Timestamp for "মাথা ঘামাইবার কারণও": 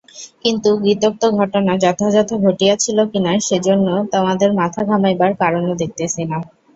4.59-5.73